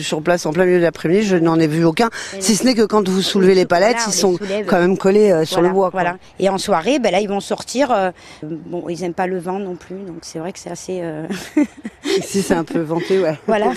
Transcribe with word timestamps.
suis 0.00 0.08
sur 0.08 0.22
place 0.22 0.46
en 0.46 0.52
plein 0.52 0.64
milieu 0.64 0.78
de 0.78 0.82
l'après-midi, 0.82 1.22
je 1.22 1.36
n'en 1.36 1.58
ai 1.58 1.66
vu 1.66 1.84
aucun. 1.84 2.08
Si 2.40 2.56
ce 2.56 2.64
n'est 2.64 2.74
que 2.74 2.82
quand 2.82 3.08
vous 3.08 3.22
soulevez 3.22 3.54
les 3.54 3.66
palettes, 3.66 3.96
Voilà, 3.96 4.04
ils 4.08 4.12
les 4.14 4.16
sont 4.20 4.36
soulève. 4.36 4.66
quand 4.66 4.78
même 4.80 4.96
collés 4.98 5.30
euh, 5.30 5.44
sur 5.44 5.56
Voilà, 5.58 5.68
le 5.68 5.74
bois. 5.74 5.90
quoi. 5.90 6.00
Voilà. 6.02 6.16
Et 6.38 6.48
en 6.48 6.58
soirée, 6.58 6.98
ben 6.98 7.12
là, 7.12 7.20
ils 7.20 7.28
vont 7.28 7.40
sortir. 7.40 7.90
euh, 7.92 8.10
bon, 8.42 8.84
ils 8.88 9.02
aiment 9.04 9.14
pas 9.14 9.26
le 9.26 9.38
vent 9.38 9.58
non 9.58 9.74
plus, 9.76 9.96
donc 9.96 10.18
c'est 10.22 10.38
vrai 10.38 10.52
que 10.52 10.58
c'est 10.58 10.70
assez. 10.70 11.00
euh, 11.02 11.26
Ici, 12.18 12.42
c'est 12.42 12.54
un 12.54 12.64
peu 12.64 12.80
vanté, 12.80 13.18
ouais. 13.20 13.38
voilà. 13.46 13.72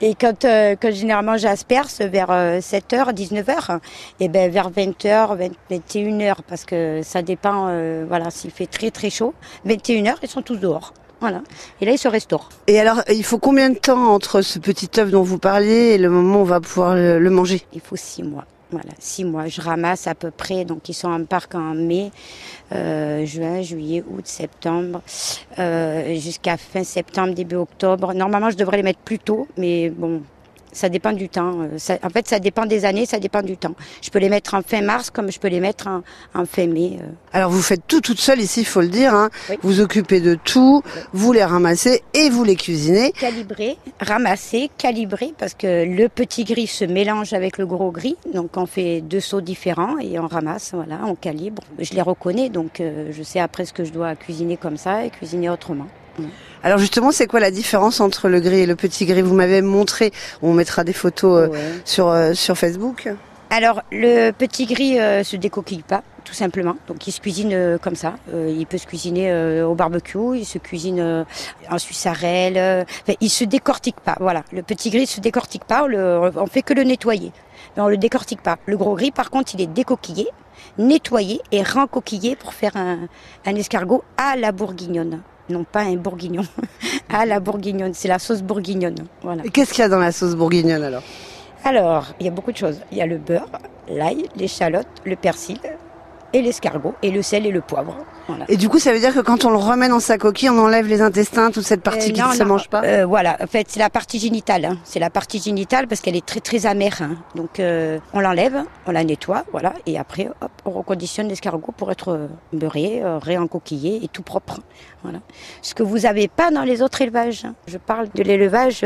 Et 0.00 0.14
quand, 0.14 0.44
euh, 0.44 0.76
quand 0.80 0.92
généralement 0.92 1.36
j'asperce 1.36 2.00
vers 2.00 2.28
7h, 2.30 3.12
19h, 3.14 3.78
et 4.20 4.28
ben 4.28 4.50
vers 4.50 4.70
20h, 4.70 5.36
20, 5.36 5.50
21h, 5.70 6.34
parce 6.48 6.64
que 6.64 7.00
ça 7.02 7.22
dépend, 7.22 7.72
voilà, 8.08 8.30
s'il 8.30 8.50
fait 8.50 8.66
très 8.66 8.90
très 8.90 9.10
chaud. 9.10 9.34
21h, 9.66 10.14
ils 10.22 10.28
sont 10.28 10.42
tous 10.42 10.56
dehors. 10.56 10.92
Voilà. 11.20 11.42
Et 11.80 11.84
là, 11.84 11.92
ils 11.92 11.98
se 11.98 12.08
restaurent. 12.08 12.48
Et 12.66 12.80
alors, 12.80 13.02
il 13.08 13.24
faut 13.24 13.38
combien 13.38 13.70
de 13.70 13.78
temps 13.78 14.12
entre 14.12 14.40
ce 14.40 14.58
petit 14.58 14.88
œuf 14.98 15.10
dont 15.10 15.22
vous 15.22 15.38
parliez 15.38 15.94
et 15.94 15.98
le 15.98 16.08
moment 16.08 16.38
où 16.38 16.40
on 16.40 16.44
va 16.44 16.60
pouvoir 16.60 16.94
le, 16.94 17.18
le 17.18 17.30
manger? 17.30 17.62
Il 17.72 17.80
faut 17.80 17.96
six 17.96 18.22
mois. 18.22 18.46
Voilà, 18.72 18.90
six 19.00 19.24
mois. 19.24 19.48
Je 19.48 19.60
ramasse 19.60 20.06
à 20.06 20.14
peu 20.14 20.30
près, 20.30 20.64
donc 20.64 20.88
ils 20.88 20.94
sont 20.94 21.10
en 21.10 21.24
parc 21.24 21.56
en 21.56 21.74
mai, 21.74 22.12
euh, 22.72 23.26
juin, 23.26 23.62
juillet, 23.62 24.04
août, 24.08 24.26
septembre, 24.26 25.02
euh, 25.58 26.14
jusqu'à 26.14 26.56
fin 26.56 26.84
septembre, 26.84 27.34
début 27.34 27.56
octobre. 27.56 28.14
Normalement, 28.14 28.48
je 28.48 28.56
devrais 28.56 28.76
les 28.76 28.84
mettre 28.84 29.00
plus 29.00 29.18
tôt, 29.18 29.48
mais 29.56 29.90
bon, 29.90 30.22
ça 30.72 30.88
dépend 30.88 31.12
du 31.12 31.28
temps. 31.28 31.60
Euh, 31.60 31.78
ça- 31.78 31.98
en 32.02 32.10
fait, 32.10 32.28
ça 32.28 32.38
dépend 32.38 32.66
des 32.66 32.84
années, 32.84 33.06
ça 33.06 33.18
dépend 33.18 33.42
du 33.42 33.56
temps. 33.56 33.74
Je 34.02 34.10
peux 34.10 34.18
les 34.18 34.28
mettre 34.28 34.54
en 34.54 34.62
fin 34.62 34.80
mars 34.82 35.10
comme 35.10 35.30
je 35.30 35.38
peux 35.38 35.48
les 35.48 35.60
mettre 35.60 35.86
en, 35.88 36.02
en 36.34 36.44
fin 36.46 36.66
mai. 36.66 36.98
euh. 37.00 37.06
Alors, 37.32 37.50
vous 37.50 37.62
faites 37.62 37.82
tout 37.86 38.00
toute 38.00 38.20
seule 38.20 38.40
ici, 38.40 38.60
il 38.60 38.66
faut 38.66 38.80
le 38.80 38.88
dire. 38.88 39.14
Hein. 39.14 39.30
Oui. 39.48 39.56
Vous 39.62 39.80
occupez 39.80 40.20
de 40.20 40.34
tout, 40.34 40.82
vous 41.12 41.32
les 41.32 41.44
ramassez 41.44 42.02
et 42.14 42.30
vous 42.30 42.44
les 42.44 42.56
cuisinez. 42.56 43.12
Calibrer, 43.12 43.76
ramasser, 44.00 44.70
calibrer, 44.78 45.34
parce 45.38 45.54
que 45.54 45.84
le 45.84 46.08
petit 46.08 46.44
gris 46.44 46.66
se 46.66 46.84
mélange 46.84 47.32
avec 47.32 47.58
le 47.58 47.66
gros 47.66 47.90
gris. 47.90 48.16
Donc 48.32 48.56
on 48.56 48.66
fait 48.66 49.00
deux 49.00 49.20
sauts 49.20 49.40
différents 49.40 49.98
et 49.98 50.18
on 50.18 50.26
ramasse, 50.26 50.72
voilà, 50.74 51.00
on 51.06 51.14
calibre. 51.14 51.62
Je 51.78 51.94
les 51.94 52.02
reconnais, 52.02 52.48
donc 52.48 52.80
euh, 52.80 53.10
je 53.12 53.22
sais 53.22 53.40
après 53.40 53.64
ce 53.64 53.72
que 53.72 53.84
je 53.84 53.92
dois 53.92 54.14
cuisiner 54.16 54.56
comme 54.56 54.76
ça 54.76 55.04
et 55.04 55.10
cuisiner 55.10 55.50
autrement. 55.50 55.86
Alors 56.62 56.78
justement, 56.78 57.10
c'est 57.10 57.26
quoi 57.26 57.40
la 57.40 57.50
différence 57.50 58.00
entre 58.00 58.28
le 58.28 58.40
gris 58.40 58.60
et 58.60 58.66
le 58.66 58.76
petit 58.76 59.06
gris? 59.06 59.22
Vous 59.22 59.34
m'avez 59.34 59.62
montré, 59.62 60.12
on 60.42 60.52
mettra 60.52 60.84
des 60.84 60.92
photos 60.92 61.44
euh, 61.44 61.48
Ouais. 61.48 61.58
sur, 61.84 62.08
euh, 62.08 62.34
sur 62.34 62.56
Facebook. 62.58 63.08
Alors 63.52 63.82
le 63.90 64.30
petit 64.30 64.66
gris 64.66 65.00
euh, 65.00 65.24
se 65.24 65.34
décoquille 65.36 65.82
pas, 65.82 66.02
tout 66.24 66.34
simplement. 66.34 66.76
Donc 66.86 67.06
il 67.08 67.12
se 67.12 67.20
cuisine 67.20 67.50
euh, 67.52 67.78
comme 67.78 67.96
ça. 67.96 68.14
Euh, 68.32 68.54
il 68.56 68.64
peut 68.66 68.78
se 68.78 68.86
cuisiner 68.86 69.32
au 69.62 69.74
barbecue, 69.74 70.36
il 70.36 70.44
se 70.44 70.58
cuisine 70.58 71.24
en 71.70 71.78
suissarelle. 71.78 72.56
euh, 72.58 72.84
enfin, 73.02 73.14
il 73.20 73.28
se 73.30 73.42
décortique 73.44 73.98
pas. 74.04 74.16
Voilà, 74.20 74.44
le 74.52 74.62
petit 74.62 74.90
gris 74.90 75.06
se 75.06 75.20
décortique 75.20 75.64
pas. 75.64 75.84
On, 75.84 75.86
le, 75.88 76.30
on 76.36 76.46
fait 76.46 76.62
que 76.62 76.74
le 76.74 76.84
nettoyer, 76.84 77.32
mais 77.76 77.82
on 77.82 77.88
le 77.88 77.96
décortique 77.96 78.42
pas. 78.42 78.58
Le 78.66 78.76
gros 78.76 78.94
gris, 78.94 79.10
par 79.12 79.30
contre, 79.30 79.52
il 79.54 79.62
est 79.62 79.66
décoquillé, 79.66 80.28
nettoyé 80.78 81.40
et 81.50 81.62
rencoquillé 81.62 82.36
pour 82.36 82.54
faire 82.54 82.76
un, 82.76 82.98
un 83.46 83.54
escargot 83.56 84.04
à 84.16 84.36
la 84.36 84.52
bourguignonne. 84.52 85.22
Non 85.50 85.64
pas 85.64 85.80
un 85.80 85.96
bourguignon, 85.96 86.42
à 87.08 87.26
la 87.26 87.40
bourguignonne. 87.40 87.92
C'est 87.92 88.08
la 88.08 88.18
sauce 88.18 88.42
bourguignonne. 88.42 89.06
Voilà. 89.22 89.44
Et 89.44 89.50
qu'est-ce 89.50 89.72
qu'il 89.72 89.82
y 89.82 89.84
a 89.84 89.88
dans 89.88 89.98
la 89.98 90.12
sauce 90.12 90.36
bourguignonne 90.36 90.82
alors? 90.82 91.02
Alors, 91.64 92.06
il 92.20 92.26
y 92.26 92.28
a 92.28 92.32
beaucoup 92.32 92.52
de 92.52 92.56
choses. 92.56 92.80
Il 92.92 92.98
y 92.98 93.02
a 93.02 93.06
le 93.06 93.18
beurre, 93.18 93.50
l'ail, 93.88 94.26
l'échalote, 94.36 94.86
le 95.04 95.16
persil 95.16 95.58
et 96.32 96.42
l'escargot 96.42 96.94
et 97.02 97.10
le 97.10 97.22
sel 97.22 97.46
et 97.46 97.50
le 97.50 97.60
poivre. 97.60 97.96
Voilà. 98.28 98.44
Et 98.48 98.56
du 98.56 98.68
coup, 98.68 98.78
ça 98.78 98.92
veut 98.92 99.00
dire 99.00 99.12
que 99.14 99.20
quand 99.20 99.44
on 99.44 99.50
le 99.50 99.56
remet 99.56 99.88
dans 99.88 99.98
sa 100.00 100.16
coquille, 100.18 100.50
on 100.50 100.58
enlève 100.58 100.86
les 100.86 101.02
intestins, 101.02 101.50
toute 101.50 101.64
cette 101.64 101.82
partie 101.82 102.10
Euh, 102.10 102.12
qui 102.12 102.20
non, 102.20 102.28
ne 102.28 102.34
se 102.34 102.42
non, 102.42 102.48
mange 102.50 102.68
pas 102.68 102.82
euh, 102.84 103.04
Voilà, 103.06 103.36
en 103.42 103.46
fait, 103.46 103.66
c'est 103.68 103.80
la 103.80 103.90
partie 103.90 104.18
génitale. 104.20 104.64
hein. 104.64 104.78
C'est 104.84 105.00
la 105.00 105.10
partie 105.10 105.40
génitale 105.40 105.88
parce 105.88 106.00
qu'elle 106.00 106.14
est 106.16 106.24
très 106.24 106.40
très 106.40 106.66
amère. 106.66 106.98
hein. 107.02 107.16
Donc, 107.34 107.58
euh, 107.58 107.98
on 108.12 108.20
l'enlève, 108.20 108.62
on 108.86 108.92
la 108.92 109.02
nettoie, 109.04 109.44
voilà, 109.50 109.72
et 109.86 109.98
après, 109.98 110.28
hop, 110.40 110.50
on 110.64 110.70
reconditionne 110.70 111.28
l'escargot 111.28 111.72
pour 111.76 111.90
être 111.90 112.08
euh, 112.12 112.26
beurré, 112.52 113.00
euh, 113.02 113.18
réencoquillé 113.18 114.00
et 114.04 114.08
tout 114.08 114.22
propre. 114.22 114.60
Voilà. 115.02 115.18
Ce 115.62 115.74
que 115.74 115.82
vous 115.82 116.06
avez 116.06 116.28
pas 116.28 116.50
dans 116.50 116.62
les 116.62 116.82
autres 116.82 117.00
élevages. 117.02 117.44
hein. 117.44 117.54
Je 117.66 117.78
parle 117.78 118.08
de 118.14 118.22
l'élevage 118.22 118.84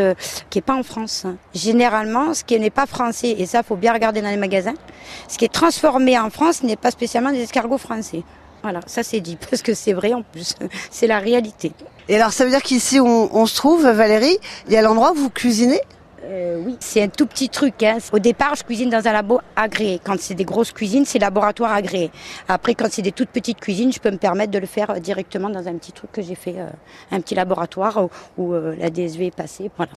qui 0.48 0.58
est 0.58 0.62
pas 0.62 0.74
en 0.74 0.82
France. 0.82 1.24
hein. 1.26 1.36
Généralement, 1.54 2.32
ce 2.34 2.44
qui 2.44 2.58
n'est 2.58 2.70
pas 2.70 2.86
français, 2.86 3.30
et 3.38 3.46
ça, 3.46 3.62
faut 3.62 3.76
bien 3.76 3.92
regarder 3.92 4.22
dans 4.22 4.30
les 4.30 4.36
magasins, 4.36 4.74
ce 5.28 5.38
qui 5.38 5.44
est 5.44 5.52
transformé 5.52 6.18
en 6.18 6.30
France 6.30 6.62
n'est 6.62 6.76
pas 6.76 6.90
spécialement 6.90 7.30
des 7.30 7.42
escargots 7.42 7.78
français. 7.78 8.22
Voilà, 8.62 8.80
ça 8.86 9.02
c'est 9.02 9.20
dit 9.20 9.36
parce 9.50 9.62
que 9.62 9.74
c'est 9.74 9.92
vrai 9.92 10.14
en 10.14 10.22
plus, 10.22 10.54
c'est 10.90 11.06
la 11.06 11.18
réalité. 11.18 11.72
Et 12.08 12.16
alors, 12.16 12.32
ça 12.32 12.44
veut 12.44 12.50
dire 12.50 12.62
qu'ici, 12.62 13.00
on, 13.00 13.34
on 13.34 13.46
se 13.46 13.56
trouve, 13.56 13.86
Valérie, 13.88 14.38
il 14.66 14.74
y 14.74 14.76
a 14.76 14.82
l'endroit 14.82 15.12
où 15.12 15.14
vous 15.14 15.30
cuisinez? 15.30 15.80
Euh, 16.26 16.62
oui, 16.64 16.76
c'est 16.80 17.02
un 17.02 17.08
tout 17.08 17.26
petit 17.26 17.48
truc. 17.48 17.82
Hein. 17.82 17.98
Au 18.12 18.18
départ, 18.18 18.54
je 18.54 18.62
cuisine 18.62 18.88
dans 18.88 19.06
un 19.06 19.12
labo 19.12 19.40
agréé. 19.56 20.00
Quand 20.02 20.18
c'est 20.18 20.34
des 20.34 20.44
grosses 20.44 20.72
cuisines, 20.72 21.04
c'est 21.04 21.18
laboratoire 21.18 21.72
agréé. 21.72 22.10
Après, 22.48 22.74
quand 22.74 22.86
c'est 22.90 23.02
des 23.02 23.12
toutes 23.12 23.28
petites 23.28 23.60
cuisines, 23.60 23.92
je 23.92 24.00
peux 24.00 24.10
me 24.10 24.16
permettre 24.16 24.50
de 24.50 24.58
le 24.58 24.66
faire 24.66 24.90
euh, 24.90 24.98
directement 24.98 25.50
dans 25.50 25.68
un 25.68 25.74
petit 25.74 25.92
truc 25.92 26.12
que 26.12 26.22
j'ai 26.22 26.34
fait, 26.34 26.54
euh, 26.56 26.68
un 27.12 27.20
petit 27.20 27.34
laboratoire 27.34 28.04
où, 28.04 28.10
où, 28.38 28.54
euh, 28.54 28.74
la 28.78 28.90
DSV 28.90 29.26
est 29.26 29.36
passée. 29.36 29.70
Voilà. 29.76 29.92